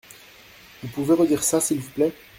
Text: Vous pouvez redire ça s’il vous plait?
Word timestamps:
Vous 0.81 0.87
pouvez 0.89 1.13
redire 1.13 1.43
ça 1.43 1.61
s’il 1.61 1.77
vous 1.79 1.91
plait? 1.91 2.15